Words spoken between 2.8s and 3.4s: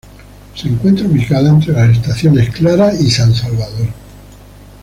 y San